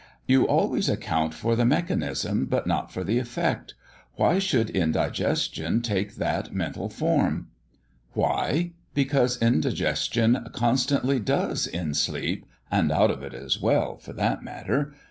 [0.25, 3.75] "You always account for the mechanism, but not for the effect.
[4.15, 7.49] Why should indigestion take that mental form?"
[8.13, 14.41] "Why, because indigestion constantly does in sleep, and out of it as well, for that
[14.43, 14.91] matter.